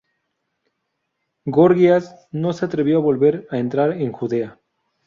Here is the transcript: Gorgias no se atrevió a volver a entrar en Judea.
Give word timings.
Gorgias 1.45 2.27
no 2.31 2.53
se 2.53 2.65
atrevió 2.65 2.97
a 2.97 3.01
volver 3.01 3.45
a 3.51 3.59
entrar 3.59 3.91
en 3.91 4.11
Judea. 4.11 4.59